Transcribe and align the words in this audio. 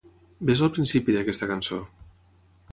Ves 0.49 0.63
al 0.67 0.71
principi 0.77 1.17
d'aquesta 1.17 1.51
cançó. 1.53 1.81